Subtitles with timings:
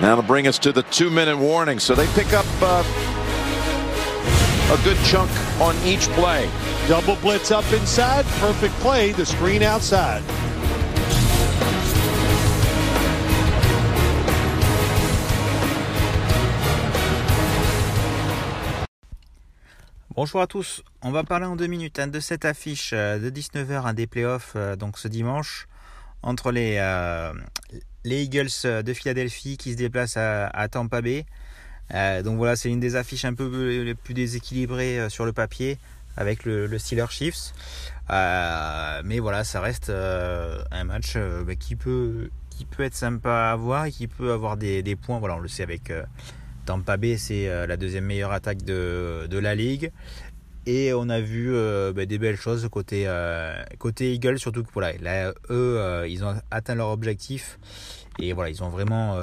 [0.00, 1.78] That'll bring us to the two-minute warning.
[1.78, 2.82] So they pick up uh,
[4.72, 5.30] a good chunk
[5.60, 6.48] on each play.
[6.88, 8.24] Double blitz up inside.
[8.40, 9.12] Perfect play.
[9.12, 10.22] The screen outside.
[20.14, 23.30] Bonjour à tous, on va parler en deux minutes hein, de cette affiche euh, de
[23.30, 25.68] 19h un des playoffs euh, donc ce dimanche
[26.22, 27.32] entre les, euh,
[28.04, 31.24] les Eagles de Philadelphie qui se déplacent à, Tampa Bay.
[32.24, 35.78] donc voilà, c'est une des affiches un peu les plus déséquilibrées sur le papier
[36.16, 37.52] avec le, le Steelers Chiefs.
[38.10, 43.86] mais voilà, ça reste un match bah, qui, peut, qui peut être sympa à voir
[43.86, 45.18] et qui peut avoir des, points.
[45.18, 45.92] Voilà, on le sait avec
[46.64, 49.90] Tampa Bay, c'est euh, la deuxième meilleure attaque de, la ligue.
[50.66, 54.70] Et on a vu euh, bah, des belles choses côté, euh, côté Eagles, surtout que
[54.72, 57.58] voilà, là, eux, ils ont atteint leur objectif.
[58.18, 59.18] Et voilà, ils ont vraiment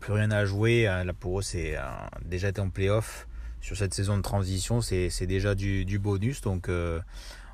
[0.00, 0.84] plus rien à jouer.
[0.84, 1.76] Là, pour eux, c'est
[2.24, 3.26] déjà été en playoff.
[3.60, 6.40] Sur cette saison de transition, c'est déjà du, du, bonus.
[6.40, 6.68] Donc,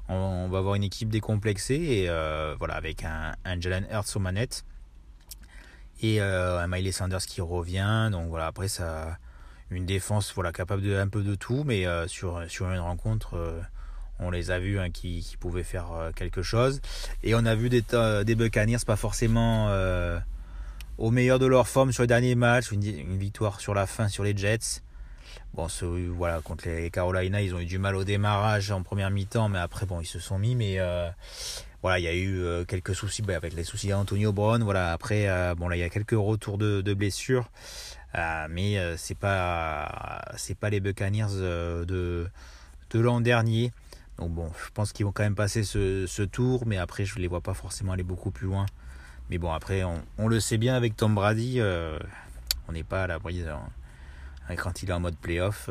[0.08, 1.74] on, va avoir une équipe décomplexée.
[1.74, 2.06] Et
[2.58, 4.64] voilà, avec un, un Jalen Hurts aux manettes
[6.02, 8.08] et euh, un Miley Sanders qui revient.
[8.12, 9.18] Donc voilà, après ça,
[9.70, 13.60] une défense voilà capable de un peu de tout, mais euh, sur une rencontre, euh,
[14.18, 16.80] on les a vus hein, qui, pouvaient faire quelque chose.
[17.22, 17.84] Et on a vu des
[18.24, 19.70] des Buccaneers pas forcément
[20.98, 24.08] au meilleur de leur forme sur les derniers matchs, une, une victoire sur la fin
[24.08, 24.82] sur les Jets.
[25.54, 29.10] Bon, ce, voilà, contre les Carolina, ils ont eu du mal au démarrage en première
[29.10, 30.54] mi-temps, mais après, bon, ils se sont mis.
[30.54, 30.78] Mais
[31.86, 34.60] voilà, il y a eu euh, quelques soucis bah, avec les soucis d'Antonio Brown.
[34.64, 37.48] Voilà, après, euh, bon là, il y a quelques retours de, blessures,
[38.16, 40.20] euh, mais c'est pas
[40.60, 41.32] pas les Buccaneers
[41.86, 42.28] de
[42.90, 43.70] de l'an dernier.
[44.18, 47.28] Donc bon, je pense qu'ils vont quand même passer ce, tour, mais après, je les
[47.28, 48.66] vois pas forcément aller beaucoup plus loin.
[49.30, 51.60] Mais bon, après, on, le sait bien avec Tom Brady,
[52.66, 53.44] on n'est pas à l'abri
[54.54, 55.68] quand il est en mode playoff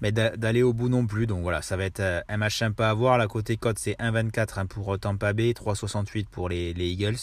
[0.00, 1.26] mais d'aller au bout non plus.
[1.26, 3.18] Donc voilà, ça va être euh, un match sympa à voir.
[3.18, 7.16] La côté cote, c'est 1,24 hein, pour Tampa Bay, 3,68 pour les, les Eagles.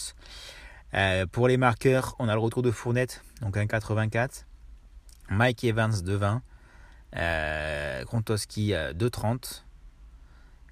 [0.94, 4.44] Euh, pour les marqueurs, on a le retour de Fournette, donc 1,84.
[5.30, 6.40] Mike Evans, 2,20.
[7.16, 9.62] Euh, Krontowski, 2,30.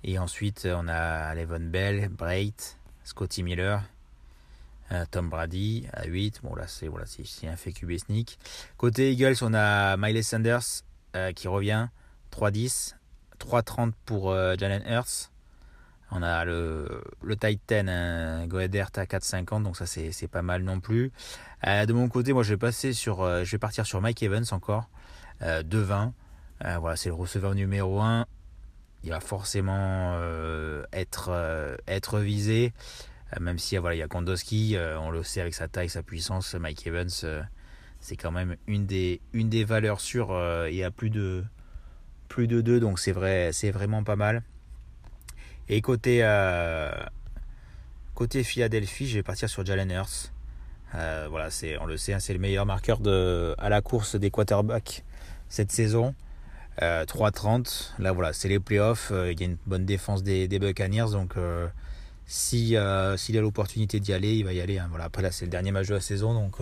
[0.04, 2.52] Et ensuite, on a Levon Bell, Brait,
[3.04, 4.01] Scotty Miller, euh,
[5.10, 6.40] Tom Brady à 8.
[6.42, 7.06] Bon, là, c'est voilà,
[7.44, 8.38] un fait QB sneak.
[8.76, 10.84] Côté Eagles, on a Miles Sanders
[11.16, 11.88] euh, qui revient.
[12.32, 12.94] 3-10.
[13.38, 15.30] 3-30 pour euh, Jalen Hurts.
[16.10, 20.78] On a le, le Titan hein, Goedert à 4,50, donc ça c'est pas mal non
[20.78, 21.10] plus.
[21.66, 24.44] Euh, de mon côté, moi je vais passer sur, je vais partir sur Mike Evans
[24.50, 24.90] encore,
[25.40, 26.12] 2,20.
[26.80, 28.26] voilà, c'est le receveur numéro 1.
[29.04, 30.20] Il va forcément
[30.92, 31.30] être,
[31.86, 32.74] être visé,
[33.40, 36.54] même si voilà, il y a Kondowski, on le sait avec sa taille, sa puissance,
[36.54, 37.08] Mike Evans
[38.02, 40.32] c'est quand même une des, valeurs sûres.
[40.32, 41.44] Euh, il y a plus de,
[42.28, 44.42] plus de 2, donc c'est vrai, c'est vraiment pas mal.
[45.68, 46.90] Et côté, euh,
[48.14, 50.32] côté Philadelphie, je vais partir sur Jalen Hurts.
[50.96, 54.16] Euh, voilà, c'est, on le sait, hein, c'est le meilleur marqueur de, à la course
[54.16, 55.04] des quarterbacks
[55.48, 56.14] cette saison.
[56.80, 59.12] 3-30, là voilà, c'est les playoffs.
[59.12, 61.34] il y a une bonne défense des, des Buccaneers, donc
[62.26, 62.76] si,
[63.16, 64.78] s'il a l'opportunité d'y aller, il va y aller.
[64.78, 64.86] Hein.
[64.88, 66.60] Voilà, après là, c'est le dernier match de la saison, donc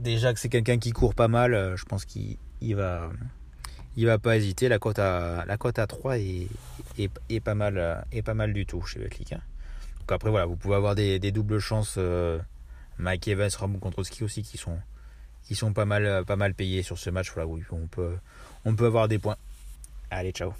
[0.00, 2.38] déjà que c'est quelqu'un qui court pas mal, euh, je pense qu'il
[2.74, 3.10] va,
[3.96, 4.68] il va pas hésiter.
[4.68, 6.48] La cote à, la cote à 3 est,
[6.98, 9.32] est, pas mal, euh, est pas mal du tout chez Betclic.
[9.32, 9.40] Hein.
[10.00, 11.96] Donc après, voilà, vous pouvez avoir des, doubles chances.
[11.98, 12.38] Euh,
[12.98, 14.78] Mike Evans, Ramon contre ski aussi qui sont,
[15.42, 17.30] qui sont pas mal, pas mal payés sur ce match.
[17.34, 18.16] Voilà, on peut,
[18.64, 19.36] on peut avoir des points.
[20.10, 20.54] Allez, ciao.